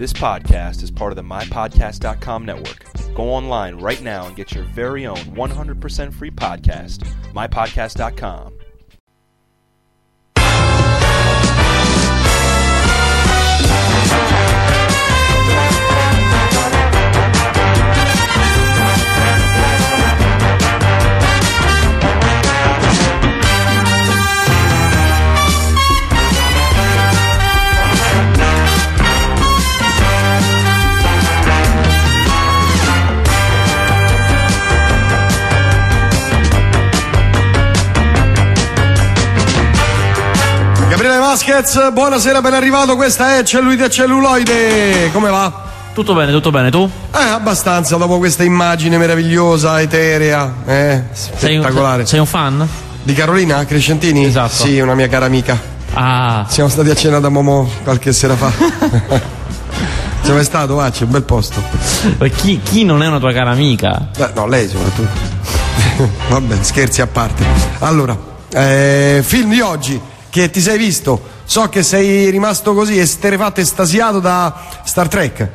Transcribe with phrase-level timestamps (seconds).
[0.00, 2.86] This podcast is part of the MyPodcast.com network.
[3.14, 8.54] Go online right now and get your very own 100% free podcast, MyPodcast.com.
[41.30, 42.96] Vasquez, buonasera, ben arrivato.
[42.96, 45.10] Questa è Cellulite e Celluloide.
[45.12, 45.62] Come va?
[45.94, 46.90] Tutto bene, tutto bene, tu?
[47.14, 52.04] Eh, abbastanza dopo questa immagine meravigliosa, eterea, eh, Sei un, spettacolare.
[52.04, 52.68] sei un fan?
[53.04, 54.24] Di Carolina Crescentini?
[54.24, 54.54] Esatto.
[54.54, 55.56] Sì, una mia cara amica.
[55.94, 58.50] Ah, Siamo stati a cena da Momo qualche sera fa.
[60.22, 60.74] Sei mai stato?
[60.74, 61.62] Va, c'è un bel posto.
[62.38, 64.08] chi, chi non è una tua cara amica?
[64.18, 66.08] Beh, no, lei soprattutto.
[66.28, 67.44] Vabbè, scherzi a parte.
[67.78, 68.18] Allora,
[68.52, 71.38] eh, film di oggi che ti sei visto.
[71.44, 75.48] So che sei rimasto così esterefatto, estasiato da Star Trek.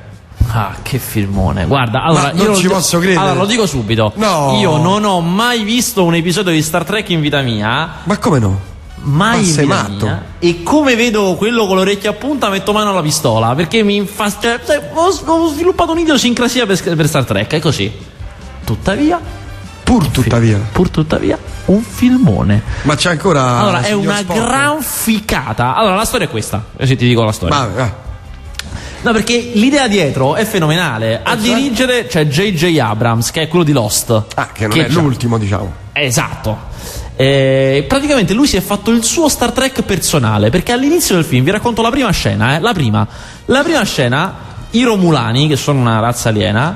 [0.52, 1.66] Ah, che filmone.
[1.66, 3.20] Guarda, allora non io ci posso credere.
[3.20, 4.12] Allora, lo dico subito.
[4.16, 4.58] No.
[4.60, 7.90] Io non ho mai visto un episodio di Star Trek in vita mia.
[8.04, 8.74] Ma come no?
[8.98, 10.06] Mai Ma sei matto?
[10.06, 10.24] mia.
[10.40, 13.56] E come vedo quello con le orecchie a punta, metto mano alla pistola.
[13.56, 14.32] Perché mi fa.
[14.32, 17.92] Cioè, ho, ho sviluppato un'idiosincrasia per, per Star Trek, è così.
[18.64, 19.20] Tuttavia,
[19.86, 20.58] Pur tuttavia.
[20.72, 22.62] pur tuttavia, un filmone.
[22.82, 23.60] Ma c'è ancora.
[23.60, 24.40] Allora, è una Spock?
[24.40, 25.76] gran ficata.
[25.76, 26.66] Allora, la storia è questa.
[26.78, 27.56] Se ti dico la storia.
[27.56, 28.04] Va, va.
[29.04, 31.22] No, perché l'idea dietro è fenomenale.
[31.22, 31.38] A cioè?
[31.38, 32.80] dirigere c'è J.J.
[32.80, 34.24] Abrams, che è quello di Lost.
[34.34, 35.72] Ah, che non è l'ultimo, diciamo.
[35.94, 36.74] Esatto.
[37.16, 40.50] Eh, praticamente lui si è fatto il suo Star Trek personale.
[40.50, 43.08] Perché all'inizio del film vi racconto la prima scena, eh, la prima.
[43.46, 44.34] La prima scena,
[44.72, 46.76] i Romulani, che sono una razza aliena,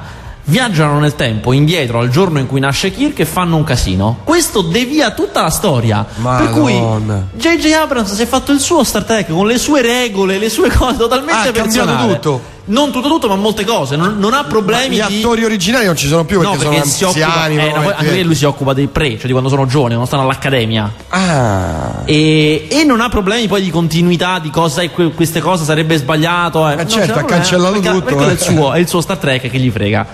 [0.50, 4.20] viaggiano nel tempo indietro al giorno in cui nasce Kirk e fanno un casino.
[4.24, 6.04] Questo devia tutta la storia.
[6.04, 7.28] Per cui Madonna.
[7.34, 7.72] J.J.
[7.74, 10.98] Abrams si è fatto il suo Star Trek con le sue regole, le sue cose
[10.98, 12.14] totalmente Ah, ha cambiato personali.
[12.14, 12.58] tutto?
[12.70, 13.96] Non tutto tutto, ma molte cose.
[13.96, 16.88] Non, non ha problemi Gli di attori originali non ci sono più No, perché, perché
[16.88, 17.56] sono si occupa, anziani.
[17.68, 20.06] eh, no, anche perché lui si occupa dei pre, cioè di quando sono giovani, quando
[20.06, 20.92] stanno all'accademia.
[21.10, 22.02] Ah.
[22.06, 25.98] E, e non ha problemi poi di continuità, di cosa è que- queste cose sarebbe
[25.98, 26.68] sbagliato.
[26.70, 26.76] Eh.
[26.76, 28.44] Non certo, c'è ha cancellato perché- tutto, perché quello è il eh.
[28.44, 30.06] suo, è il suo Star Trek che gli frega.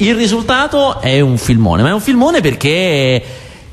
[0.00, 3.22] Il risultato è un filmone, ma è un filmone perché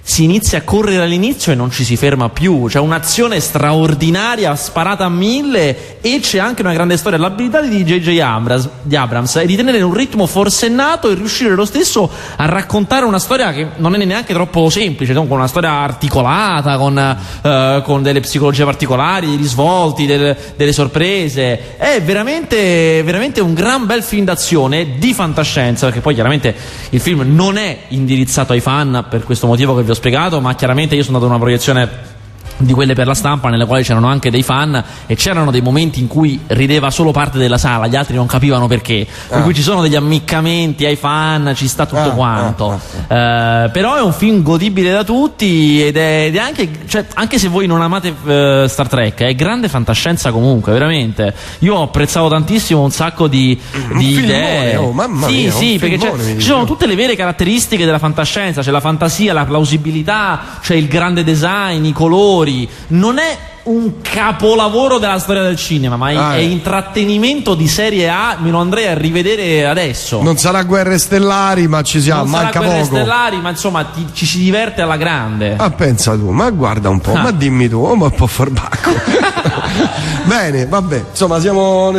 [0.07, 2.67] si inizia a correre all'inizio e non ci si ferma più.
[2.67, 7.19] C'è un'azione straordinaria, sparata a mille, e c'è anche una grande storia.
[7.19, 8.17] L'abilità di J.J.
[8.21, 13.03] Abrams, di Abrams è di tenere un ritmo forsennato e riuscire lo stesso a raccontare
[13.03, 18.01] una storia che non è neanche troppo semplice, con una storia articolata, con, eh, con
[18.01, 21.75] delle psicologie particolari, dei risvolti, del- delle sorprese.
[21.75, 26.55] È veramente, veramente un gran bel film d'azione di fantascienza, perché poi chiaramente
[26.91, 30.55] il film non è indirizzato ai fan per questo motivo che vi ho spiegato, ma
[30.55, 32.15] chiaramente io sono andato a una proiezione
[32.57, 35.99] di quelle per la stampa nelle quali c'erano anche dei fan e c'erano dei momenti
[35.99, 39.05] in cui rideva solo parte della sala, gli altri non capivano perché.
[39.27, 42.79] Per cui ci sono degli ammiccamenti ai fan, ci sta tutto Ah, quanto.
[43.07, 47.05] ah, Eh, però è un film godibile da tutti ed è, ed è anche, cioè,
[47.15, 51.33] anche se voi non amate eh, Star Trek, è grande fantascienza comunque, veramente.
[51.59, 53.59] Io ho apprezzato tantissimo un sacco di,
[53.97, 54.75] di filmone, idee.
[54.77, 57.99] oh, mamma sì, mia, un sì, perché filmone, ci sono tutte le vere caratteristiche della
[57.99, 62.46] fantascienza, c'è la fantasia, la plausibilità, c'è il grande design, i colori.
[62.87, 66.43] Non è un capolavoro della storia del cinema, ma è, Ah, è eh.
[66.43, 70.21] intrattenimento di serie A, me lo andrei a rivedere adesso.
[70.21, 72.95] Non sarà guerre stellari, ma ci siamo, Non sarà manca Guerre poco.
[72.95, 75.55] stellari, ma insomma ti- ci si diverte alla grande.
[75.57, 77.21] Ah, pensa tu, ma guarda un po', Ah.
[77.23, 78.91] ma dimmi tu, oh, ma un po' forbacco.
[80.23, 81.91] Bene, vabbè, insomma, siamo.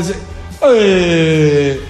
[0.61, 1.83] Eh,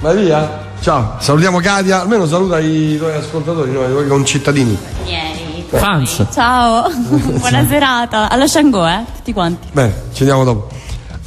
[0.00, 0.60] Vai via?
[0.80, 4.76] Ciao, salutiamo Katia, almeno saluta i tuoi ascoltatori, noi, i tuoi concittadini.
[5.04, 5.41] Miei.
[5.78, 6.26] Fans.
[6.32, 6.90] Ciao,
[7.38, 8.28] buona serata.
[8.28, 9.00] Alla Shango, eh?
[9.16, 9.68] Tutti quanti.
[9.72, 10.68] Bene, ci vediamo dopo.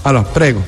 [0.04, 0.64] Allora, prego.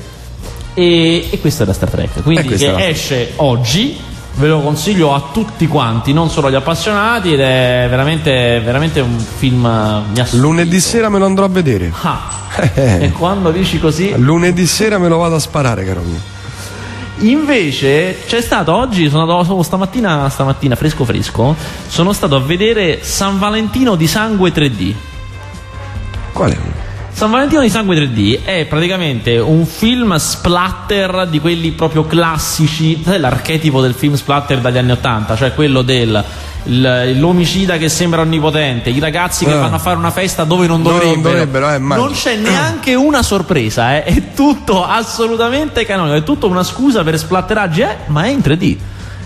[0.74, 2.22] E, e questo era Star Trek.
[2.22, 4.06] Quindi che era- esce oggi.
[4.34, 9.18] Ve lo consiglio a tutti quanti, non solo agli appassionati, ed è veramente, veramente un
[9.18, 9.66] film.
[9.66, 11.92] eh, Lunedì sera me lo andrò a vedere.
[12.02, 12.20] Ah,
[12.72, 14.12] e quando dici così.
[14.16, 16.20] Lunedì sera me lo vado a sparare, caro mio.
[17.20, 21.56] Invece c'è stato oggi, sono andato stamattina, stamattina fresco fresco,
[21.88, 24.94] sono stato a vedere San Valentino di sangue 3D.
[26.32, 26.77] Qual è?
[27.18, 33.80] San Valentino di Sangue 3D è praticamente un film splatter di quelli proprio classici, l'archetipo
[33.80, 36.24] del film splatter dagli anni 80, cioè quello del
[36.64, 39.58] l'omicida che sembra onnipotente, i ragazzi che Ah.
[39.58, 41.44] vanno a fare una festa dove non Dove non dovrebbero.
[41.46, 46.62] dovrebbero, eh, non c'è neanche una sorpresa, eh, è tutto assolutamente canonico, è tutto una
[46.62, 48.76] scusa per splatteraggi, eh, ma è in 3D.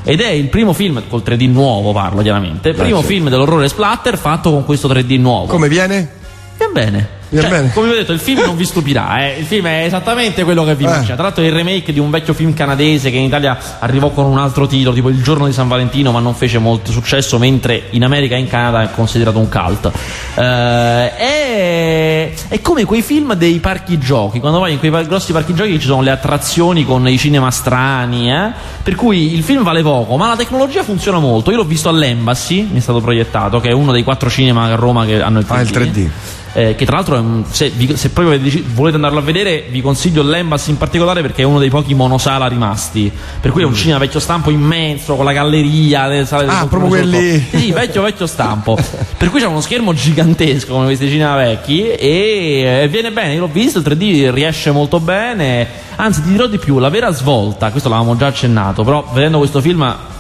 [0.04, 3.06] Ed è il primo film, col 3D nuovo parlo chiaramente, il primo certo.
[3.12, 5.44] film dell'orrore splatter fatto con questo 3D nuovo.
[5.46, 6.08] Come viene?
[6.56, 7.20] Viene bene.
[7.40, 7.70] Cioè.
[7.72, 9.38] Come vi ho detto, il film non vi stupirà, eh.
[9.38, 11.04] il film è esattamente quello che vi Eh.
[11.04, 14.26] Tra l'altro è il remake di un vecchio film canadese che in Italia arrivò con
[14.26, 17.84] un altro titolo, tipo Il giorno di San Valentino, ma non fece molto successo, mentre
[17.90, 19.90] in America e in Canada è considerato un cult.
[20.34, 25.32] Eh, è, è come quei film dei parchi giochi, quando vai in quei par- grossi
[25.32, 28.50] parchi giochi ci sono le attrazioni con i cinema strani, eh.
[28.82, 31.50] per cui il film vale poco, ma la tecnologia funziona molto.
[31.50, 34.74] Io l'ho visto all'Embassy, mi è stato proiettato, che è uno dei quattro cinema a
[34.74, 35.54] Roma che hanno il 3D.
[35.54, 36.10] Ah, il 3D.
[36.54, 39.80] Eh, che tra l'altro un- se, vi- se proprio dec- volete andarlo a vedere vi
[39.80, 43.10] consiglio l'Embassy in particolare perché è uno dei pochi monosala rimasti.
[43.40, 46.56] Per cui è un cinema vecchio stampo immenso con la galleria le sale del Mm.
[46.58, 48.76] Ah, proprio quelli- sì vecchio vecchio stampo.
[49.16, 53.32] Per cui c'è uno schermo gigantesco come questi cinema vecchi e viene bene.
[53.34, 55.66] Io l'ho visto il 3D riesce molto bene.
[55.96, 59.60] Anzi ti dirò di più la vera svolta questo l'avevamo già accennato però vedendo questo
[59.60, 60.11] film mm,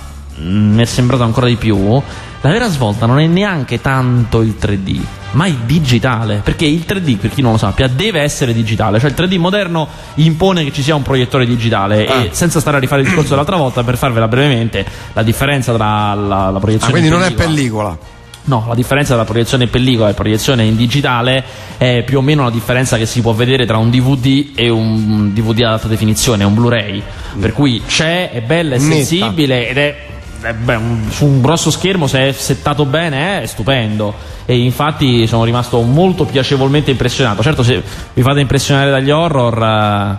[0.42, 2.00] mi è sembrato ancora di più.
[2.44, 5.00] La vera svolta non è neanche tanto il 3D,
[5.32, 6.40] ma il digitale.
[6.42, 8.98] Perché il 3D, per chi non lo sappia, deve essere digitale.
[8.98, 12.06] Cioè il 3D moderno impone che ci sia un proiettore digitale.
[12.06, 12.22] Ah.
[12.24, 16.14] E senza stare a rifare il discorso dell'altra volta, per farvela brevemente, la differenza tra
[16.14, 17.98] la, la Ah, proiezione quindi in non è pellicola-.
[18.44, 21.44] No, la differenza tra proiezione in pellicola e proiezione in digitale
[21.76, 25.32] è più o meno la differenza che si può vedere tra un DVD e un
[25.32, 27.00] DVD ad alta definizione, un Blu-ray.
[27.38, 29.96] Per cui c'è, è bella, è sensibile ed è,
[30.42, 30.78] è beh,
[31.10, 34.14] su un grosso schermo, se è settato bene, è stupendo.
[34.44, 37.42] E infatti sono rimasto molto piacevolmente impressionato.
[37.42, 40.18] Certo, se vi fate impressionare dagli horror, eh,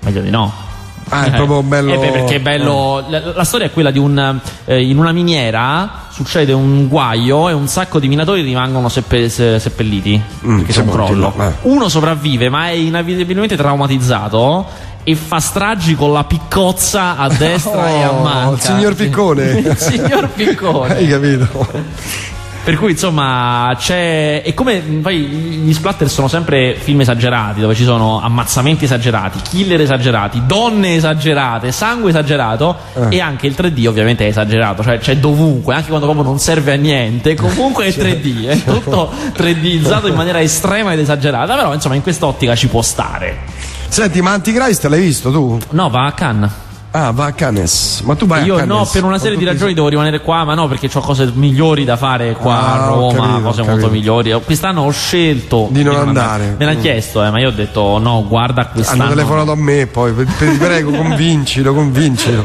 [0.00, 0.70] meglio di no.
[1.14, 3.04] Ah, è proprio bello- Eh beh, perché è bello.
[3.08, 4.40] La, la storia è quella di un.
[4.64, 9.58] eh, in una miniera succede un guaio e un sacco di minatori rimangono seppe- se-
[9.58, 10.20] seppelliti.
[10.46, 11.34] Mm, perché c'è un crollo.
[11.38, 11.52] eh.
[11.62, 14.66] Uno sopravvive, ma è inevitabilmente traumatizzato.
[15.04, 18.54] E fa stragi con la piccozza a destra e a Oh, manca.
[18.54, 19.44] il signor Piccone.
[19.50, 20.94] il signor Piccone.
[20.96, 21.66] Hai capito?
[22.64, 24.40] Per cui insomma c'è.
[24.44, 29.80] E come poi gli splatter sono sempre film esagerati, dove ci sono ammazzamenti esagerati, killer
[29.80, 32.76] esagerati, donne esagerate, sangue esagerato
[33.10, 33.16] Eh.
[33.16, 36.72] e anche il 3D ovviamente è esagerato, cioè c'è dovunque, anche quando proprio non serve
[36.74, 41.96] a niente, comunque è 3D, è tutto 3Dizzato in maniera estrema ed esagerata, però insomma
[41.96, 43.38] in quest'ottica ci può stare.
[43.88, 45.58] Senti, ma Antichrist l'hai visto tu?
[45.70, 46.50] No, va a Cannes.
[46.94, 48.02] Ah, va a Cannes.
[48.04, 48.68] Ma tu vai a Io Cannes?
[48.76, 51.84] no, per una serie di ragioni devo rimanere qua, ma no, perché ho cose migliori
[51.84, 54.38] da fare qua Ah, a Roma, capito, cose molto migliori.
[54.44, 56.54] Quest'anno ho scelto Di non andare.
[56.58, 56.80] Me l'ha Mm.
[56.80, 59.04] chiesto, eh, ma io ho detto no, guarda quest'anno.
[59.04, 62.44] Hanno telefonato a me poi, ti prego, convincilo, convincilo.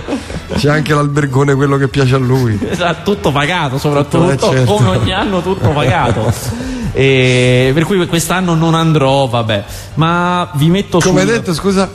[0.56, 2.58] C'è anche l'albergone quello che piace a lui.
[2.70, 4.74] Esatto, tutto pagato soprattutto, Eh, certo.
[4.76, 6.66] come ogni anno tutto pagato.
[7.00, 9.64] E per cui quest'anno non andrò, vabbè.
[9.96, 11.88] Ma vi metto Come hai sul- detto, scusa?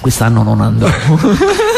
[0.00, 0.88] Quest'anno non andrò.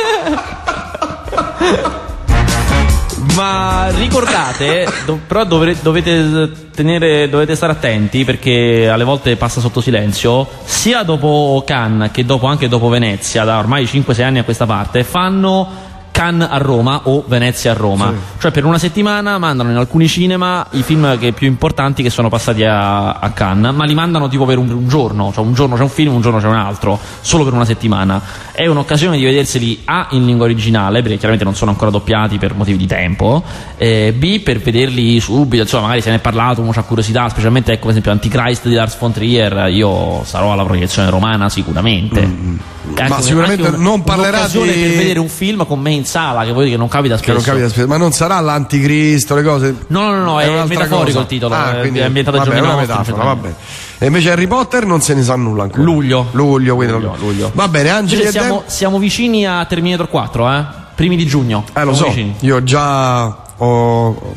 [3.34, 9.80] Ma ricordate, do- però dovre- dovete tenere, dovete stare attenti perché alle volte passa sotto
[9.80, 14.66] silenzio, sia dopo Cannes che dopo, anche dopo Venezia, da ormai 5-6 anni a questa
[14.66, 15.90] parte, fanno
[16.22, 18.12] Cannes a Roma o Venezia a Roma.
[18.38, 22.28] Cioè per una settimana mandano in alcuni cinema i film che- più importanti che sono
[22.28, 25.74] passati a, a Cannes, ma li mandano tipo per un, un giorno, cioè un giorno
[25.74, 28.20] c'è un film, un giorno c'è un altro, solo per una settimana.
[28.52, 32.54] È un'occasione di vederseli A in lingua originale, perché chiaramente non sono ancora doppiati per
[32.54, 33.42] motivi di tempo,
[33.76, 37.72] e B per vederli subito, insomma magari se ne è parlato, uno c'ha curiosità, specialmente
[37.72, 42.20] ecco per esempio Antichrist di Lars von Trier, io sarò alla proiezione romana sicuramente.
[42.20, 42.60] Anche-
[42.92, 46.50] Mm, Ma sicuramente non parlerà di- per vedere un film con me in sala, che
[46.50, 47.32] vuol dire che non capita spesso.
[47.32, 47.86] non capita spesso.
[47.86, 49.74] Ma non sarà l'anticristo, le cose.
[49.88, 51.20] No, no, no, è un'altra metaforico cosa.
[51.20, 53.54] il titolo, Ah, è- quindi, è ambientato vabbè, giorni è una metafora, va bene.
[53.98, 55.82] E invece Harry Potter non se ne sa nulla ancora.
[55.82, 56.28] Luglio.
[56.32, 57.50] Luglio, quindi Luglio, luglio.
[57.54, 60.64] Va bene, Angeli siamo, Dem- siamo vicini a Terminator 4, eh?
[60.94, 61.64] Primi di giugno.
[61.74, 62.14] Eh, lo Siamo so.
[62.14, 62.34] vicini.
[62.40, 63.26] Io già
[63.56, 64.34] ho.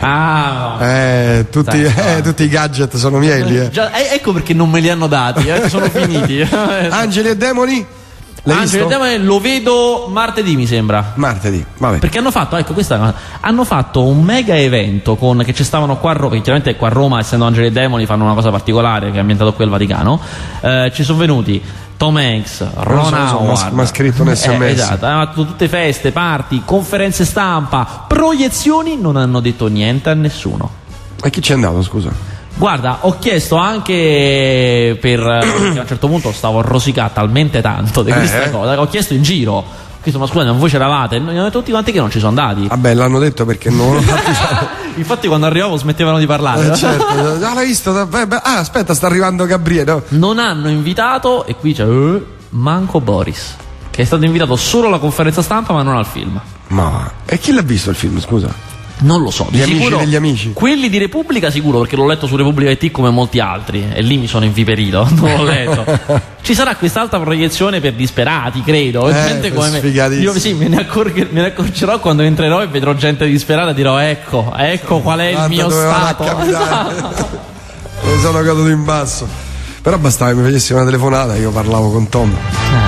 [0.00, 0.84] Ah, no.
[0.86, 3.58] Eh, tutti, eh, tutti i gadget sono miei lì.
[3.58, 3.70] Eh.
[3.70, 6.40] Già- eh, ecco perché non me li hanno dati, eh, sono finiti.
[6.90, 7.86] Angeli e demoni?
[8.44, 8.88] Anzi, visto?
[8.88, 11.12] vediamo, lo vedo martedì, mi sembra.
[11.16, 11.98] Martedì, vabbè.
[11.98, 15.96] Perché hanno fatto, ecco, questa è hanno fatto un mega evento con, che ci stavano
[15.98, 19.10] qua a Roma, chiaramente qua a Roma, essendo Angeli e Demoni, fanno una cosa particolare
[19.10, 20.20] che è ambientato qui al Vaticano.
[20.60, 21.62] Eh, ci sono venuti
[21.96, 23.44] Tom Hanks, Ron Howard.
[23.44, 24.60] m'ha- m'ha scritto un Eh, SMS.
[24.72, 30.70] esatto, hanno fatto tutte feste, party, conferenze stampa, proiezioni, non hanno detto niente a nessuno.
[31.22, 32.36] E chi c'è andato, scusa?
[32.58, 35.20] Guarda, ho chiesto anche per.
[35.40, 38.50] perché a un certo punto stavo a rosicare talmente tanto di Eh, questa eh.
[38.50, 38.74] cosa.
[38.74, 39.64] che Ho chiesto in giro.
[40.02, 41.18] Chiesto, ma scusate, ma voi c'eravate?
[41.18, 42.66] Mi hanno tutti quanti che non ci sono andati.
[42.68, 44.66] Vabbè, l'hanno detto perché non l'ho fatto.
[44.96, 46.70] Infatti, quando arrivavo smettevano di parlare.
[46.72, 47.06] Eh, certo.
[47.06, 47.90] Ah, l'hai visto?
[47.92, 49.92] Ah, aspetta, sta arrivando Gabriele.
[49.92, 50.02] no?
[50.08, 51.84] Non hanno invitato, e qui c'è.
[51.84, 53.54] eh, Manco Boris.
[53.90, 56.40] Che è stato invitato solo alla conferenza stampa, ma non al film.
[56.68, 57.10] Ma.
[57.24, 58.48] E chi l'ha visto il film, scusa?
[59.00, 59.46] Non lo so.
[59.50, 60.52] Di Gli amici sicuro, degli amici?
[60.52, 63.88] Quelli di Repubblica sicuro, perché l'ho letto su Repubblica IT come molti altri.
[63.92, 65.06] E lì mi sono inviperito.
[65.18, 65.84] Non l'ho letto.
[66.42, 69.08] Ci sarà quest'altra proiezione per disperati, credo.
[69.08, 70.14] Eh, come me.
[70.16, 73.74] Io sì, me ne, accorger- me ne accorgerò quando entrerò e vedrò gente disperata e
[73.74, 76.24] dirò: ecco, ecco qual è il mio stato.
[78.00, 79.28] Mi sono caduto in basso.
[79.82, 82.87] Però bastava che mi facessi una telefonata io parlavo con Tom.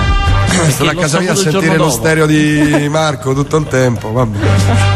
[0.69, 4.11] Sono a casa mia a sentire lo stereo di Marco tutto il tempo.
[4.11, 4.37] Vabbè.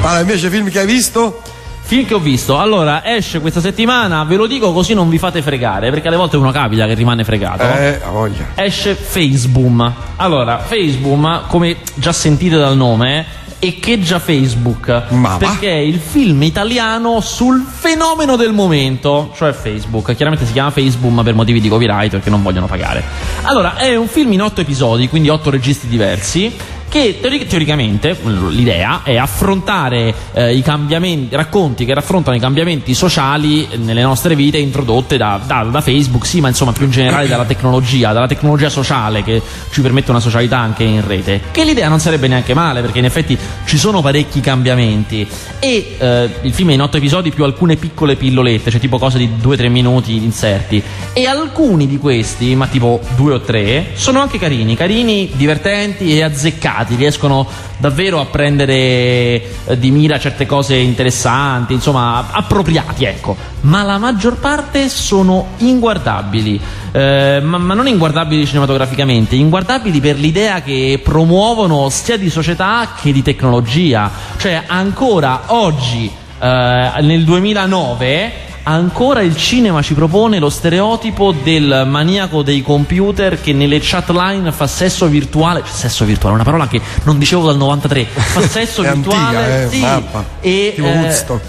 [0.01, 1.41] Allora, invece film che hai visto?
[1.81, 2.57] Film che ho visto.
[2.59, 6.35] Allora, esce questa settimana, ve lo dico così non vi fate fregare, perché alle volte
[6.35, 7.61] uno capita che rimane fregato.
[7.61, 8.47] Eh, ha voglia.
[8.55, 9.91] esce Facebook.
[10.15, 13.25] Allora, Facebook, come già sentite dal nome,
[13.59, 15.03] echeggia Facebook.
[15.09, 20.15] Ma perché è il film italiano sul fenomeno del momento, cioè Facebook.
[20.15, 23.03] Chiaramente si chiama Facebook per motivi di copyright perché non vogliono pagare.
[23.43, 26.53] Allora, è un film in otto episodi, quindi otto registi diversi.
[26.95, 28.15] Che teori- teoricamente
[28.51, 34.59] l'idea è affrontare eh, i cambiamenti, racconti che raffrontano i cambiamenti sociali nelle nostre vite
[34.59, 38.69] introdotte da, da- da Facebook, sì, ma insomma più in generale dalla tecnologia, dalla tecnologia
[38.69, 41.41] sociale che ci permette una socialità anche in rete.
[41.51, 45.27] Che l'idea non sarebbe neanche male, perché in effetti ci sono parecchi cambiamenti.
[45.59, 49.17] E eh, il film è in otto episodi più alcune piccole pillolette, cioè tipo cose
[49.17, 50.81] di 2-3 minuti inserti.
[51.11, 56.23] E alcuni di questi, ma tipo due o tre, sono anche carini, carini, divertenti e
[56.23, 56.83] azzeccati.
[56.93, 63.35] Riescono davvero a prendere eh, di mira certe cose interessanti, insomma, appropriati, ecco.
[63.61, 66.59] Ma la maggior parte sono inguardabili.
[66.91, 73.11] Eh, ma, ma non inguardabili cinematograficamente, inguardabili per l'idea che promuovono sia di società che
[73.11, 74.11] di tecnologia.
[74.37, 78.31] Cioè, ancora oggi, eh, nel 2009,
[78.67, 84.51] ancora il cinema ci propone lo stereotipo del maniaco dei computer che nelle chat line
[84.51, 85.61] fa sesso virtuale.
[85.61, 88.05] Cioè, sesso virtuale, una parola che non dicevo dal 93.
[88.05, 89.63] Fa sesso virtuale.
[89.63, 91.43] antica, eh, sì, e, Tipo Woodstock.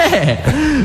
[0.11, 0.37] eh,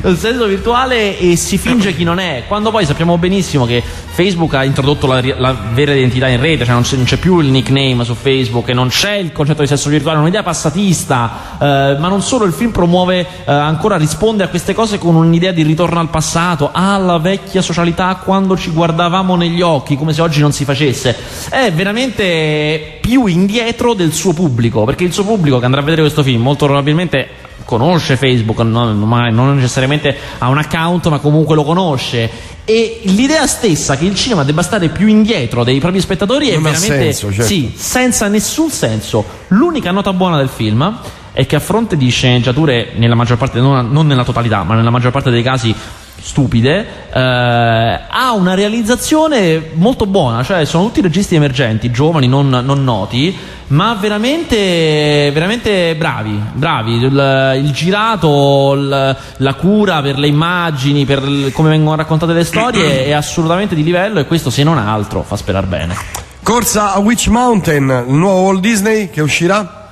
[0.05, 2.45] il sesso virtuale e si finge chi non è.
[2.47, 6.75] Quando poi sappiamo benissimo che Facebook ha introdotto la, la vera identità in rete, cioè
[6.75, 9.69] non c'è, non c'è più il nickname su Facebook e non c'è il concetto di
[9.69, 11.59] sesso virtuale, è un'idea passatista.
[11.61, 15.53] eh, ma non solo, il film promuove eh, ancora, risponde a queste cose con un'idea
[15.53, 20.41] di ritorno al passato, alla vecchia socialità quando ci guardavamo negli occhi, come se oggi
[20.41, 21.17] non si facesse.
[21.49, 26.03] È veramente più indietro del suo pubblico, perché il suo pubblico che andrà a vedere
[26.03, 31.65] questo film molto probabilmente conosce Facebook, non, non necessariamente ha un account, ma comunque lo
[31.65, 32.55] conosce.
[32.65, 36.67] E l'idea stessa che il cinema debba stare più indietro dei propri spettatori è Non
[36.67, 37.45] ha veramente senso, certo.
[37.45, 39.25] sì, senza nessun senso.
[39.49, 40.99] L'unica nota buona del film
[41.33, 44.91] è che a fronte di sceneggiature nella maggior parte, non, non nella totalità, ma nella
[44.91, 45.75] maggior parte dei casi
[46.19, 52.83] stupide, eh, ha una realizzazione molto buona, cioè sono tutti registi emergenti, giovani, non, non
[52.83, 53.37] noti,
[53.69, 56.93] ma veramente, veramente bravi, bravi.
[56.95, 62.45] Il, il girato, il- la cura per le immagini, per il- come vengono raccontate le
[62.45, 65.95] storie è assolutamente di livello e questo se non altro fa sperare bene.
[66.43, 69.83] Corsa a Witch Mountain, il nuovo Walt Disney che uscirà?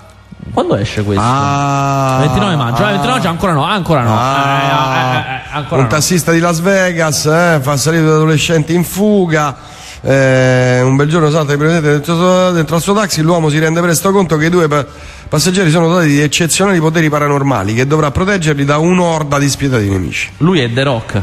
[0.53, 1.25] Quando esce questo?
[1.25, 4.15] Ah, 29 maggio, eh, 29 maggio ancora no, ancora no.
[4.17, 5.93] Ah, Eh, eh, eh, ancora un no.
[5.93, 9.57] tassista di Las Vegas eh, fa salire due adolescenti in fuga.
[10.05, 13.23] Eh, un bel giorno salta i prendete dentro, dentro al suo taxi.
[13.23, 14.85] L'uomo si rende presto conto che i due pa-
[15.29, 20.31] passeggeri sono dotati di eccezionali poteri paranormali che dovrà proteggerli da un'orda di spietati nemici.
[20.39, 21.23] Lui è The Rock.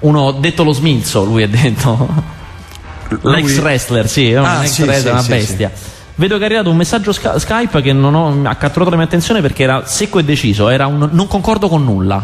[0.00, 2.08] Uno detto lo smilzo, lui è detto.
[3.22, 5.70] L'ex Lui- wrestler, sì, è un Ah, ex sì, wrestler, sì, una sì, bestia.
[6.14, 9.04] Vedo che è arrivato un messaggio sca- Skype che non ho, ha catturato la mia
[9.06, 10.68] attenzione perché era secco e deciso.
[10.68, 12.20] Era un non concordo con nulla.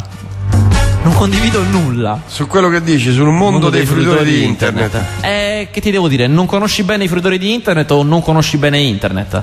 [1.08, 2.20] Non condivido nulla.
[2.26, 5.02] Su quello che dici, sul mondo, dei, fruitori di internet.
[5.22, 6.26] Eh, che ti devo dire?
[6.26, 9.42] Non conosci bene i fruitori di internet o non conosci bene internet?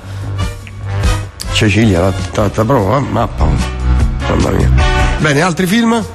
[1.53, 3.48] Cecilia, la, la, la prova, mappa.
[4.27, 4.72] Mamma mia.
[5.17, 6.05] Bene, altri film?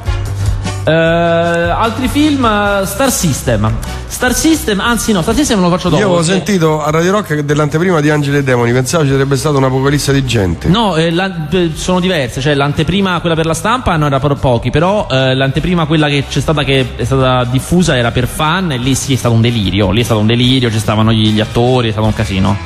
[0.83, 3.71] Eh, altri film, eh, Star System.
[4.07, 6.01] Star System, anzi no, Star System lo faccio dopo.
[6.01, 9.37] Io avevo perché- sentito a Radio Rock dell'anteprima di Angeli e Demoni, pensavo ci sarebbe
[9.37, 10.69] stata un'apocalisse di gente.
[10.69, 14.35] No, eh, la- eh, sono diverse, cioè l'anteprima, quella per la stampa, non era per
[14.35, 18.73] pochi, però eh, l'anteprima, quella che c'è stata, che è stata diffusa, era per fan
[18.73, 21.33] e lì sì è stato un delirio, lì è stato un delirio, ci stavano gli,
[21.33, 22.57] gli attori, è stato un casino.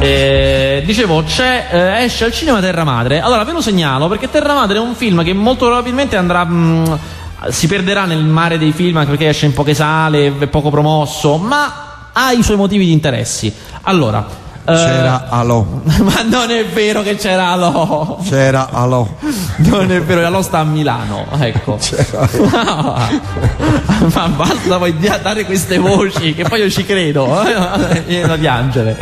[0.00, 3.20] Eh, dicevo, eh, esce al cinema Terra Madre.
[3.20, 6.44] Allora ve lo segnalo perché Terra Madre è un film che molto probabilmente andrà.
[6.44, 6.98] mh,
[7.48, 11.36] si perderà nel mare dei film anche perché esce in poche sale, è poco promosso,
[11.36, 13.52] ma ha i suoi motivi di interessi.
[13.82, 14.26] Allora,
[14.68, 15.64] eh, C'era Alò.
[15.82, 18.18] ma non è vero che c'era Alò.
[18.22, 19.06] C'era Alò.
[19.56, 21.78] Non è vero, Alò sta a Milano, ecco.
[24.14, 28.98] ma basta poi dare queste voci che poi io ci credo, eh, viene da piangere.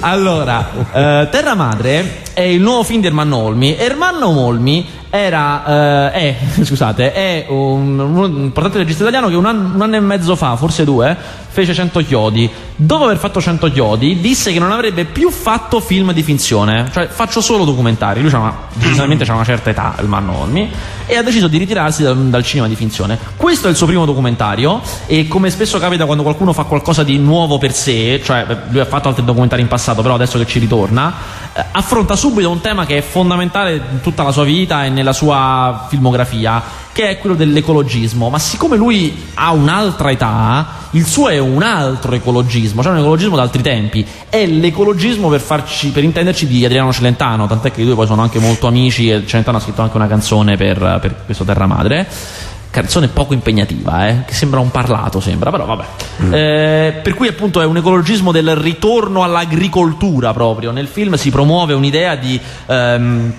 [0.00, 3.76] Allora, eh, Terra Madre è il nuovo film di Ermanno Olmi.
[3.76, 9.74] Ermanno Olmi era, eh, è, scusate, è un, un importante regista italiano che un anno,
[9.74, 11.14] un anno e mezzo fa, forse due,
[11.48, 12.50] fece 100 chiodi.
[12.74, 17.08] Dopo aver fatto 100 chiodi, disse che non avrebbe più fatto film di finzione, cioè
[17.08, 18.22] faccio solo documentari.
[18.22, 20.70] Lui c'ha una, decisamente c'ha una certa età, il Manno Olmi,
[21.04, 23.18] e ha deciso di ritirarsi dal, dal cinema di finzione.
[23.36, 27.18] Questo è il suo primo documentario e come spesso capita quando qualcuno fa qualcosa di
[27.18, 30.58] nuovo per sé, cioè lui ha fatto altri documentari in passato, però adesso che ci
[30.58, 31.12] ritorna,
[31.72, 35.86] affronta subito un tema che è fondamentale in tutta la sua vita e nella sua
[35.88, 38.28] filmografia, che è quello dell'ecologismo.
[38.28, 43.36] Ma siccome lui ha un'altra età, il suo è un altro ecologismo, cioè un ecologismo
[43.36, 44.06] d'altri tempi.
[44.28, 48.22] È l'ecologismo per, farci, per intenderci di Adriano Celentano, tant'è che i due poi sono
[48.22, 52.08] anche molto amici e Celentano ha scritto anche una canzone per, per questo Terra Madre
[52.72, 55.84] canzone poco impegnativa, eh, che sembra un parlato, sembra, però vabbè.
[56.30, 60.72] Eh, per cui appunto è un ecologismo del ritorno all'agricoltura proprio.
[60.72, 63.32] Nel film si promuove un'idea di ehm,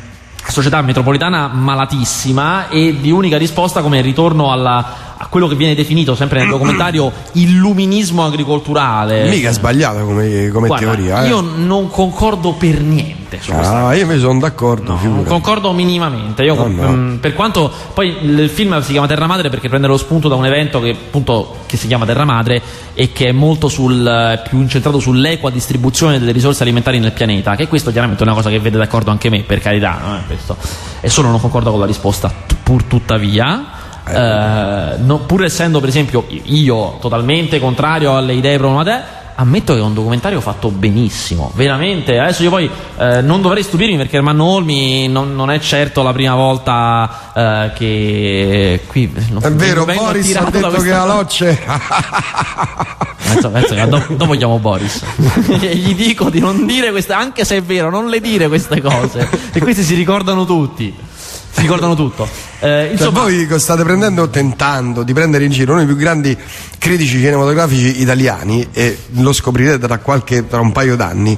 [0.47, 5.73] società metropolitana malatissima e di unica risposta come il ritorno alla- a quello che viene
[5.73, 9.29] definito sempre nel documentario illuminismo agricolturale.
[9.29, 11.23] Mica sbagliata come, come Guarda, teoria.
[11.23, 11.27] Eh.
[11.29, 14.91] Io non concordo per niente su questa Ah, io mi sono d'accordo.
[14.91, 15.27] Non figurati.
[15.29, 16.43] concordo minimamente.
[16.43, 16.89] Io, No, no.
[16.91, 20.35] mm, per quanto poi il film si chiama Terra Madre perché prende lo spunto da
[20.35, 22.61] un evento che appunto che si chiama Terra Madre
[22.93, 27.55] e che è molto sul, eh, più incentrato sull'equa distribuzione delle risorse alimentari nel pianeta.
[27.55, 29.99] Che questo chiaramente è una cosa che vede d'accordo anche me, per carità.
[30.03, 30.57] non è questo.
[30.99, 32.29] E solo non concordo con la risposta.
[32.61, 33.81] Pur tuttavia.
[34.07, 39.81] Eh, no- pur essendo per esempio io totalmente contrario alle idee programmate ammetto che è
[39.81, 42.19] un documentario fatto benissimo veramente.
[42.19, 42.69] Adesso io poi
[42.99, 47.71] eh, non dovrei stupirmi perché Ermanno Olmi non, non è certo la prima volta eh,
[47.75, 51.59] che qui non- È vero, Boris ha detto che la locce.
[53.25, 55.01] Penso- penso che dopo, dopo chiamo Boris.
[55.61, 58.81] E gli dico di non dire queste anche se è vero non le dire queste
[58.81, 59.27] cose.
[59.51, 60.93] E questi si ricordano tutti
[61.53, 62.23] si ricordano tutto
[62.59, 66.35] Eh, Cioè, insomma voi state prendendo, tentando di prendere in giro uno dei più grandi
[66.77, 71.37] critici cinematografici italiani e lo scoprirete tra, qualche, tra un paio d'anni.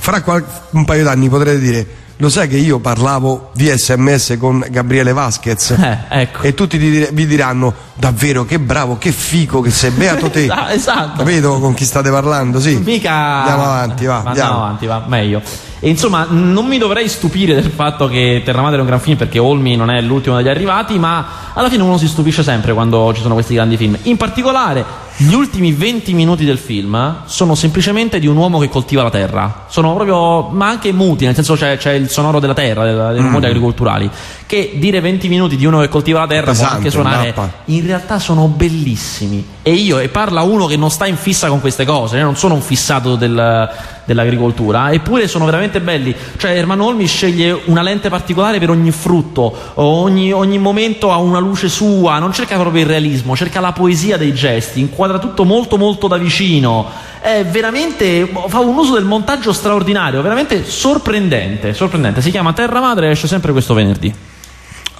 [0.00, 1.86] Fra qual- un paio d'anni potrete dire.
[2.20, 5.70] Lo sai che io parlavo via sms con Gabriele Vasquez?
[5.70, 6.42] Eh, ecco.
[6.42, 10.44] E tutti vi diranno: davvero che bravo, che fico, che sei beato te.
[10.46, 11.18] Esa- esatto.
[11.18, 12.60] Capito con chi state parlando?
[12.60, 12.76] Sì.
[12.76, 13.12] Mica.
[13.12, 14.16] Andiamo avanti, va.
[14.16, 14.28] Andiamo.
[14.28, 15.42] Andiamo avanti, va, meglio.
[15.80, 19.16] E insomma, non mi dovrei stupire del fatto che Terra Madre è un gran film
[19.16, 23.12] perché Olmi non è l'ultimo degli arrivati, ma alla fine uno si stupisce sempre quando
[23.14, 23.96] ci sono questi grandi film.
[24.02, 24.84] In particolare,
[25.20, 29.66] gli ultimi 20 minuti del film sono semplicemente di un uomo che coltiva la terra.
[29.68, 33.46] Sono proprio, ma anche muti, nel senso c'è, c'è il sonoro della terra, dei rumori
[33.46, 34.10] agricolturali.
[34.46, 37.34] Che dire 20 minuti di uno che coltiva la terra può Pesante, anche suonare.
[37.66, 39.44] In realtà sono bellissimi.
[39.62, 42.36] E io, e parla uno che non sta in fissa con queste cose, io non
[42.36, 43.68] sono un fissato del-
[44.04, 46.14] dell'agricoltura, eppure sono veramente belli.
[46.38, 51.38] Cioè, Ermanno Olmi sceglie una lente particolare per ogni frutto, ogni, ogni momento ha una
[51.38, 55.76] luce sua, non cerca proprio il realismo, cerca la poesia dei gesti, inquadra tutto molto
[55.76, 56.86] molto da vicino.
[57.20, 62.22] È veramente fa un uso del montaggio straordinario, veramente sorprendente, sorprendente.
[62.22, 64.27] Si chiama Terra Madre e esce sempre questo venerdì.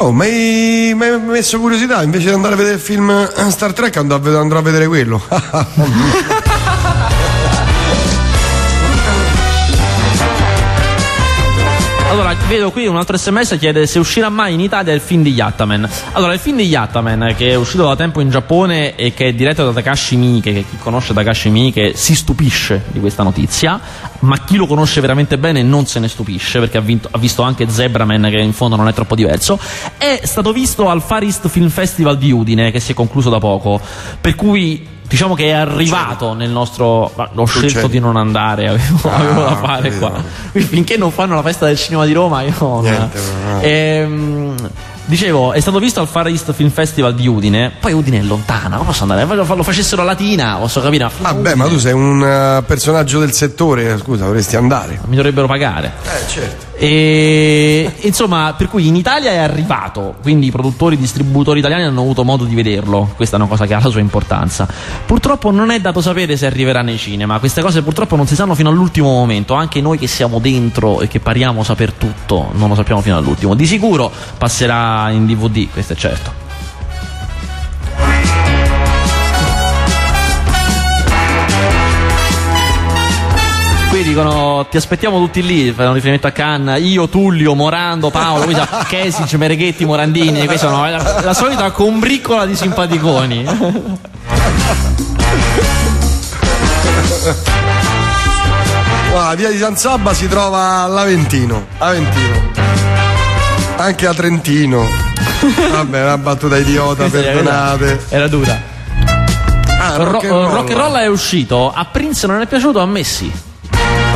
[0.01, 3.51] Oh, mi hai mi hai messo curiosità, invece di andare a vedere il film eh,
[3.51, 5.21] Star Trek andrò a, ved- andrò a vedere quello.
[12.11, 15.31] Allora, vedo qui un altro sms chiede se uscirà mai in Italia il film di
[15.31, 15.87] Yattaman.
[16.13, 19.33] Allora, il film di Yattaman, che è uscito da tempo in Giappone e che è
[19.35, 23.79] diretto da Takashi Miike, che chi conosce Takashi Miike si stupisce di questa notizia,
[24.21, 27.43] ma chi lo conosce veramente bene non se ne stupisce, perché ha, vinto- ha visto
[27.43, 29.59] anche Zebraman, che in fondo non è troppo diverso,
[29.99, 33.39] è stato visto al Far East Film Festival di Udine, che si è concluso da
[33.39, 33.79] poco,
[34.19, 34.97] per cui...
[35.09, 37.11] Diciamo che è arrivato nel nostro.
[37.33, 40.13] L'ho scelto di non andare, avevo, avevo da Ah, fare qua.
[40.53, 42.83] Finché non fanno la festa del cinema di Roma, io non.
[42.83, 43.61] Niente, no.
[43.63, 44.55] Ehm,
[45.07, 47.73] dicevo, è stato visto al Far East Film Festival di Udine.
[47.81, 49.25] Poi Udine è lontana, non posso andare.
[49.25, 51.05] Lo, lo facessero a Latina, posso capire.
[51.05, 55.01] ma Vabbè, ma tu sei un eh, personaggio del settore, scusa, dovresti andare.
[55.07, 55.93] Mi dovrebbero pagare.
[56.05, 56.67] Eh, certo.
[56.81, 62.01] E insomma, per cui in Italia è arrivato, quindi i produttori e distributori italiani hanno
[62.03, 63.13] avuto modo di vederlo.
[63.17, 64.69] Questa è una cosa che ha la sua importanza.
[65.05, 67.41] Purtroppo non è dato sapere se arriverà nei cinema.
[67.41, 69.55] Queste cose purtroppo non si sanno fino all'ultimo momento.
[69.55, 73.55] Anche noi che siamo dentro e che pariamo saper tutto, non lo sappiamo fino all'ultimo.
[73.55, 76.48] Di sicuro passerà in DVD, questo è certo.
[84.09, 88.85] Dicono ti aspettiamo tutti lì, fanno riferimento a Cannes, io, Tullio, Morando, Paolo, poi sa-
[88.89, 93.47] Kesic, Mereghetti, Morandini, questi sono la, la solita combriccola di simpaticoni.
[99.15, 101.67] Ah, via di San Sabba si trova all'Aventino.
[101.79, 102.51] Aventino.
[103.77, 104.87] Anche a Trentino.
[105.73, 108.05] Vabbè, una battuta idiota, perdonate.
[108.11, 108.61] Era dura.
[109.81, 110.51] Ah, Ro- rock and roll.
[110.51, 113.31] rock and roll è uscito, a Prince non è piaciuto, a me sì.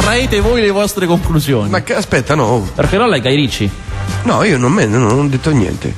[0.01, 1.69] Traete voi le vostre conclusioni.
[1.71, 2.69] Ma che, aspetta, no.
[2.75, 3.71] And roll è Guy Ricci.
[4.25, 5.95] No, io non, me, non ho detto niente.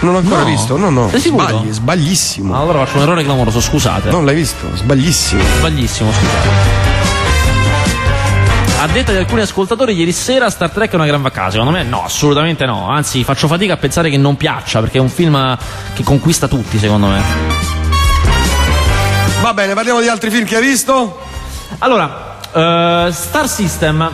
[0.00, 0.46] Non l'ho ancora No?
[0.46, 1.08] visto, no, no.
[1.08, 1.46] Sei sicuro?
[1.46, 2.54] Sbagli, sbaglissimo.
[2.60, 4.10] Allora faccio un errore clamoroso, scusate.
[4.10, 4.66] Non l'hai visto?
[4.74, 5.42] Sbaglissimo.
[5.58, 6.82] Sbaglissimo, scusate.
[8.80, 11.52] A detta di alcuni ascoltatori, ieri sera Star Trek è una gran vacanza.
[11.52, 12.86] Secondo me, no, assolutamente no.
[12.90, 15.56] Anzi, faccio fatica a pensare che non piaccia, perché è un film
[15.94, 17.22] che conquista tutti, secondo me.
[19.40, 21.18] Va bene, parliamo di altri film che hai visto?
[21.78, 24.10] Allora, eh, Star System.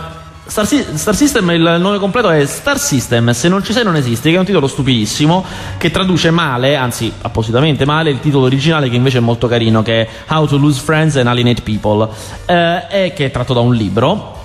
[0.46, 3.94] Star, Si- Star System, il nome completo è Star System, se non ci sei non
[3.94, 5.44] esisti, che è un titolo stupidissimo,
[5.78, 10.00] che traduce male, anzi appositamente male, il titolo originale che invece è molto carino, che
[10.00, 12.08] è How to Lose Friends and Alienate People,
[12.46, 14.38] eh, e che è tratto da un libro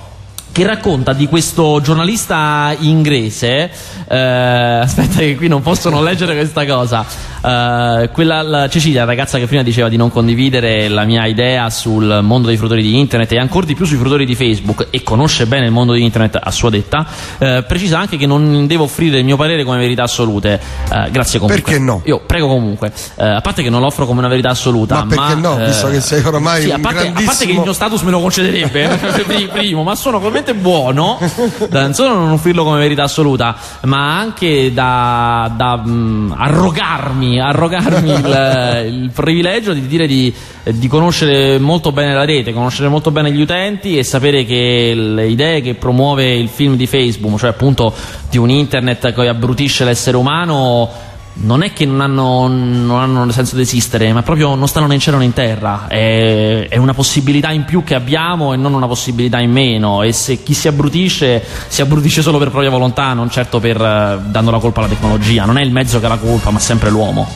[0.56, 3.70] che racconta di questo giornalista inglese.
[4.08, 4.18] eh,
[4.86, 7.06] aspetta, che qui non possono leggere questa cosa.
[7.44, 11.70] Eh, quella, la Cecilia, la ragazza che prima diceva di non condividere la mia idea
[11.70, 15.04] sul mondo dei fruitori di internet e ancora di più sui fruitori di Facebook e
[15.04, 17.06] conosce bene il mondo di internet a sua detta,
[17.38, 20.54] eh, precisa anche che non devo offrire il mio parere come verità assolute.
[20.90, 21.64] Eh, grazie comunque.
[21.64, 22.02] Perché no?
[22.06, 22.94] Io prego comunque.
[23.18, 25.60] Eh, a parte che non lo offro come una verità assoluta, Ma perché no?
[25.62, 28.02] eh, Visto che sei oramai sì, a parte, a parte che il grandissimo- mio status
[28.04, 31.20] me lo concederebbe pri- primo, ma sono talmente buono
[31.70, 38.10] da non solo non offrirlo come verità assoluta, ma anche da, da, mh, arrogarmi, arrogarmi
[38.12, 43.32] il, il privilegio di dire di, di conoscere molto bene la rete, conoscere molto bene
[43.32, 47.94] gli utenti e sapere che le idee che promuove il film di Facebook, cioè appunto
[48.30, 53.56] di un internet che abbrutisce l'essere umano non è che non hanno, non hanno senso
[53.56, 55.88] di esistere, ma proprio non stanno né in cielo né in terra.
[55.88, 60.02] È, è una possibilità in più che abbiamo e non una possibilità in meno.
[60.04, 64.20] E se chi si abbrutisce, si abbrutisce solo per propria volontà, non certo per eh,
[64.26, 65.46] dando la colpa alla tecnologia.
[65.46, 67.28] Non è il mezzo che ha la colpa, ma sempre l'uomo.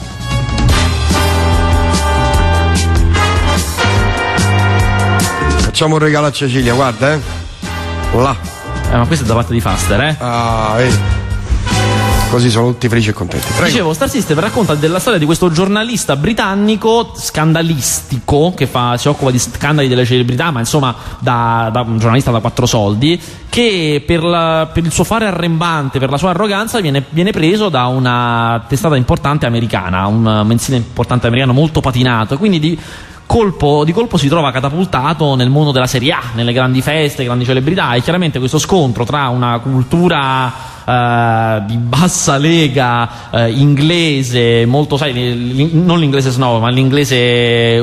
[5.58, 7.20] Facciamo un regalo a Cecilia, guarda, eh.
[8.14, 8.36] Là.
[8.92, 10.16] Eh, ma questo è da parte di Faster, eh?
[10.18, 11.19] Ah, vedi.
[12.30, 13.48] Così sono tutti felici e contenti.
[13.48, 13.64] Prego.
[13.64, 19.32] Dicevo, Star System racconta della storia di questo giornalista britannico scandalistico che fa- si occupa
[19.32, 24.22] di scandali delle celebrità, ma insomma da, da un giornalista da quattro soldi, che per,
[24.22, 28.64] la- per il suo fare arrembante, per la sua arroganza, viene, viene preso da una
[28.68, 32.78] testata importante americana, un mensile importante americano molto patinato, quindi di
[33.26, 37.44] colpo, di colpo si trova catapultato nel mondo della Serie A, nelle grandi feste, grandi
[37.44, 44.96] celebrità e chiaramente questo scontro tra una cultura eh, di bassa lega eh, inglese, molto
[44.96, 47.82] sai, non l'inglese snob, ma l'inglese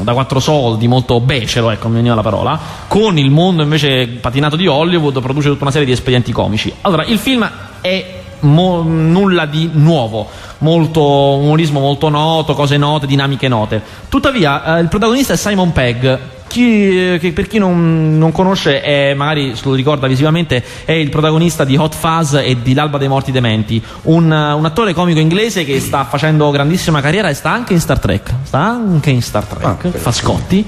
[0.00, 4.56] da quattro soldi, molto becero, ecco, mi veniva la parola, con il mondo invece patinato
[4.56, 6.72] di Hollywood produce tutta una serie di espedienti comici.
[6.82, 7.48] Allora, il film
[7.80, 13.82] è mo- nulla di nuovo, molto umorismo molto noto, cose note, dinamiche note.
[14.08, 16.18] Tuttavia, eh, il protagonista è Simon Pegg.
[16.48, 20.92] Chi, eh, che per chi non, non conosce, è, magari se lo ricorda visivamente, è
[20.92, 23.82] il protagonista di Hot Fuzz e di L'alba dei morti dementi.
[24.02, 27.80] Un, eh, un attore comico inglese che sta facendo grandissima carriera e sta anche in
[27.80, 28.32] Star Trek.
[28.44, 30.64] Sta anche in Star Trek, Ah, fa Scotti.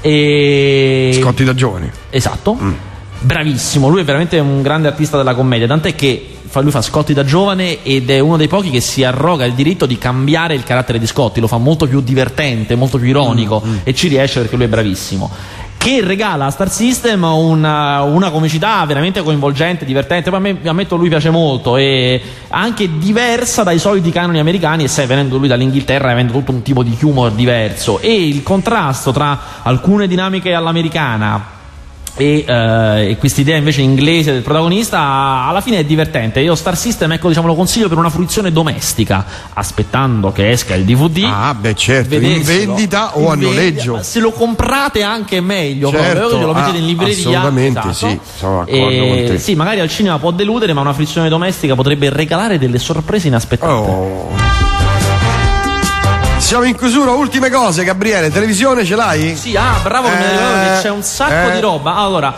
[0.00, 1.18] E...
[1.20, 1.90] Scotti da giovani.
[2.10, 2.56] Esatto.
[3.20, 7.12] Bravissimo, lui è veramente un grande artista della commedia, tant'è che fa- lui fa Scotti
[7.12, 10.62] da giovane ed è uno dei pochi che si arroga il diritto di cambiare il
[10.62, 14.54] carattere di Scotti, lo fa molto più divertente, molto più ironico e ci riesce perché
[14.54, 15.30] lui è bravissimo.
[15.76, 20.28] Che regala a Star System una, una comicità veramente coinvolgente, divertente.
[20.28, 24.84] Poi a me, ammetto, lui piace molto e anche diversa dai soliti canoni americani.
[24.84, 28.00] E sai, venendo lui dall'Inghilterra, avendo tutto un tipo di humor diverso.
[28.00, 31.56] E il contrasto tra alcune dinamiche all'americana
[32.16, 34.98] e, eh, e quest'idea invece inglese del protagonista
[35.46, 36.40] alla fine è divertente.
[36.40, 40.84] Io Star System ecco diciamo lo consiglio per una fruizione domestica aspettando che esca il
[40.84, 44.02] DVD Ah, beh, certo, in vendita o In a noleggio.
[44.02, 47.14] se lo comprate anche meglio Certo, proprio, lo mettete ah, in libreria.
[47.14, 47.94] assolutamente esatto.
[47.94, 52.08] sì, sono d'accordo E- sì magari al cinema può deludere ma una fruizione domestica potrebbe
[52.10, 53.72] regalare delle sorprese inaspettate.
[53.72, 54.47] Oh.
[56.48, 58.30] Siamo in chiusura, ultime cose, Gabriele.
[58.30, 59.36] Televisione ce l'hai?
[59.36, 61.52] Sì, ah, bravo Eh, c'è un sacco eh.
[61.52, 61.96] di roba.
[61.96, 62.34] Allora,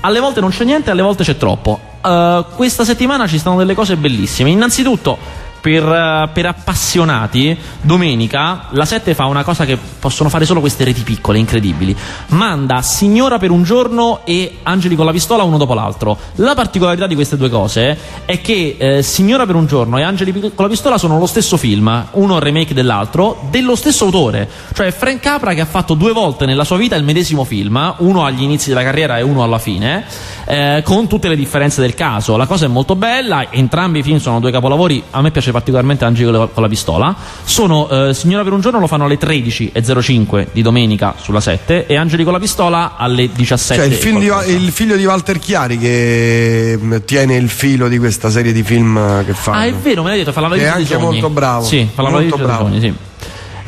[0.00, 1.78] alle volte non c'è niente, alle volte c'è troppo.
[2.00, 4.48] Uh, questa settimana ci stanno delle cose bellissime.
[4.48, 5.18] Innanzitutto,
[5.66, 10.84] per, eh, per appassionati, domenica la 7 fa una cosa che possono fare solo queste
[10.84, 11.96] reti piccole, incredibili.
[12.28, 16.16] Manda Signora per un giorno e Angeli con la pistola uno dopo l'altro.
[16.36, 20.32] La particolarità di queste due cose è che eh, Signora per un giorno e Angeli
[20.32, 24.48] con la pistola sono lo stesso film, uno remake dell'altro, dello stesso autore.
[24.72, 28.24] Cioè Frank Capra che ha fatto due volte nella sua vita il medesimo film, uno
[28.24, 30.04] agli inizi della carriera e uno alla fine,
[30.44, 32.36] eh, con tutte le differenze del caso.
[32.36, 36.04] La cosa è molto bella, entrambi i film sono due capolavori, a me piace particolarmente
[36.04, 37.16] Angeli con la, pistola.
[37.44, 41.96] Sono eh, Signora per un giorno lo fanno alle 13.05 di domenica sulla 7 e
[41.96, 43.82] Angeli con la pistola alle 17.
[43.82, 47.96] Cioè il, film di, il figlio di Walter Chiari che mm, tiene il filo di
[47.96, 49.58] questa serie di film che fanno.
[49.58, 51.64] Ah, è vero, me l'hai detto, fa la è valigia dei anche molto bravo.
[51.64, 52.64] Sì, fa la Molto bravo.
[52.66, 52.94] sogni, sì.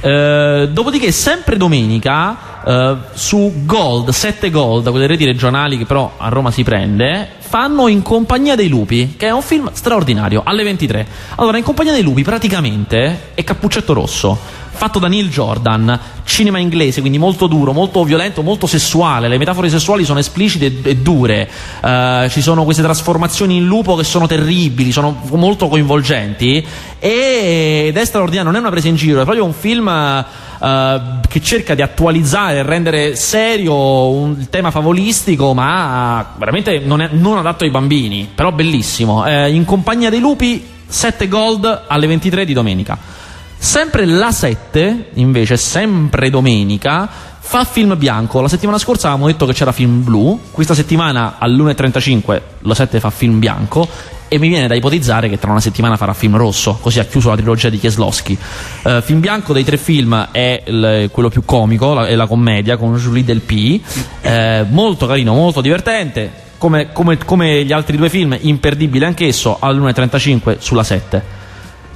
[0.00, 6.28] Eh, dopodiché, sempre domenica, eh, su Gold, 7 Gold, quelle reti regionali che però a
[6.28, 11.06] Roma si prende, fanno In compagnia dei lupi, che è un film straordinario, alle 23.
[11.36, 14.38] Allora, In compagnia dei lupi praticamente è Cappuccetto Rosso,
[14.78, 19.68] fatto da Neil Jordan, cinema inglese, quindi molto duro, molto violento, molto sessuale, le metafore
[19.68, 21.48] sessuali sono esplicite e, dure,
[21.80, 26.64] Eh, ci sono queste trasformazioni in lupo che sono terribili, sono molto coinvolgenti
[26.98, 31.40] ed è straordinario, non è una presa in giro, è proprio un film eh, che
[31.40, 37.64] cerca di attualizzare e rendere serio un, tema favolistico, ma veramente non, è, non adatto
[37.64, 39.26] ai bambini, però bellissimo.
[39.26, 43.26] Eh, in compagnia dei lupi, 7 gold alle 23 di domenica.
[43.60, 47.08] Sempre la 7, invece, sempre domenica,
[47.40, 48.40] fa film bianco.
[48.40, 53.10] La settimana scorsa avevamo detto che c'era film blu, questa settimana all'1.35 la 7 fa
[53.10, 53.88] film bianco
[54.28, 57.30] e mi viene da ipotizzare che tra una settimana farà film rosso, così ha chiuso
[57.30, 58.38] la trilogia di Kieslowski.
[58.84, 62.76] Eh, film bianco dei tre film è il- quello più comico, la, è la commedia
[62.76, 63.82] con Julie Delpy,
[64.20, 66.46] eh, molto carino, molto divertente.
[66.58, 71.36] Come, come- come gli altri due film, imperdibile anch'esso, all'1.35 sulla 7.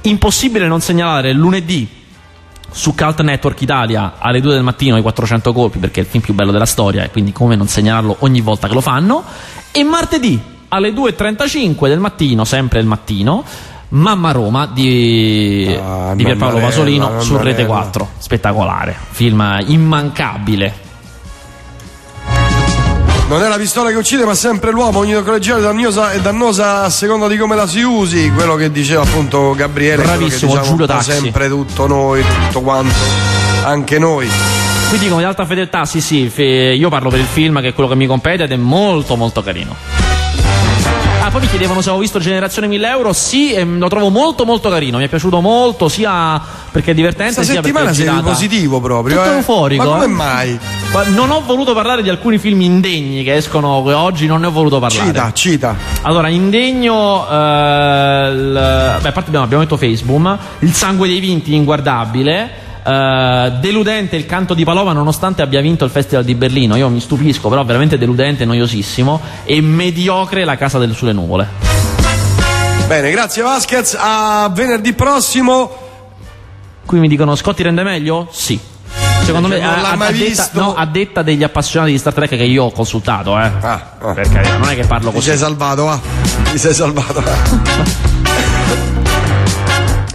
[0.03, 1.87] Impossibile non segnalare lunedì
[2.69, 6.23] su Cult Network Italia alle 2 del mattino i 400 colpi perché è il film
[6.23, 9.23] più bello della storia e quindi come non segnalarlo ogni volta che lo fanno.
[9.71, 13.43] E martedì alle 2.35 del mattino sempre il mattino
[13.89, 17.67] Mamma Roma di, Ah, di Pierpaolo Pasolino su Rete Mammarella.
[17.67, 20.82] 4 spettacolare film immancabile
[23.33, 26.83] Non è la pistola che uccide, ma sempre l'uomo, ogni collegiale è dannosa, è dannosa
[26.83, 28.29] a seconda di come la si usi.
[28.29, 31.11] Quello che diceva appunto Gabriele, quello che Bravissimo, diciamo Giulio Tassi.
[31.13, 32.93] sempre tutto noi, tutto quanto,
[33.63, 34.29] anche noi.
[34.89, 37.89] quindi come di alta fedeltà sì sì io parlo per il film che è quello
[37.89, 40.02] che mi compete ed è molto molto carino
[41.25, 43.13] Ah, poi mi chiedevano se avevo visto Generazione 1000 euro.
[43.13, 44.97] Sì, e lo trovo molto molto carino.
[44.97, 46.37] Mi è piaciuto molto, sia
[46.69, 49.15] perché è divertente, Questa sia perché settimana è sei positivo proprio.
[49.15, 49.37] Tutto eh.
[49.37, 49.83] euforico.
[49.85, 50.59] Ma come mai?
[50.91, 54.51] Ma Non ho voluto parlare di alcuni film indegni che escono oggi, non ne ho
[54.51, 55.05] voluto parlare.
[55.05, 55.77] Cita, cita.
[56.01, 61.55] Allora, indegno, eh, il- beh, a parte abbiamo, abbiamo detto Facebook, Il sangue dei vinti,
[61.55, 62.62] inguardabile.
[62.85, 66.75] Eh, deludente il canto di Paloma nonostante abbia vinto il Festival di Berlino.
[66.75, 69.19] Io mi stupisco, però veramente deludente, noiosissimo.
[69.45, 71.47] E mediocre La casa del- sulle nuvole.
[72.87, 73.95] Bene, grazie Vasquez.
[73.99, 75.71] A venerdì prossimo.
[76.85, 78.27] Qui mi dicono Scotti rende meglio?
[78.31, 78.59] Sì.
[79.23, 80.59] Secondo me, a, a- mai a detta, visto.
[80.59, 83.43] no, a detta degli appassionati di Star Trek che io ho consultato, eh.
[83.61, 84.13] Ah, ah.
[84.13, 85.29] Per carità, non è che parlo Ti così.
[85.29, 85.99] sei salvato, va.
[86.51, 87.21] Ti sei salvato.
[87.21, 88.11] va.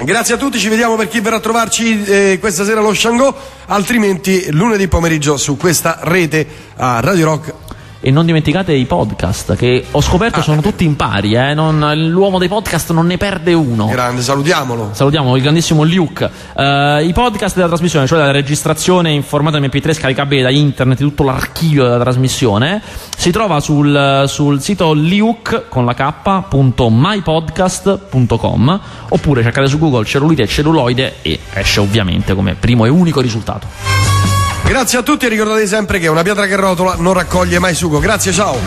[0.08, 3.36] Grazie a tutti, ci vediamo per chi verrà a trovarci eh, questa sera allo Shango,
[3.66, 7.67] altrimenti lunedì pomeriggio su questa rete a Radio Rock.
[8.00, 11.52] E non dimenticate i podcast, che ho scoperto sono tutti in pari, eh.
[11.52, 13.86] non- l'uomo dei podcast non ne perde uno.
[13.86, 14.90] Grande, salutiamolo.
[14.92, 16.30] Salutiamo il grandissimo Luke.
[16.56, 21.24] Eh, I podcast della trasmissione, cioè la registrazione in formato MP3 scaricabile da internet, tutto
[21.24, 22.80] l'archivio della trasmissione,
[23.16, 30.46] si trova sul, sul sito luke con la k.mypodcast.com oppure cercate su Google cellulite e
[30.46, 34.17] celluloide e esce ovviamente come primo e unico risultato.
[34.64, 37.98] Grazie a tutti e ricordate sempre che una pietra che rotola non raccoglie mai sugo.
[37.98, 38.58] Grazie, ciao.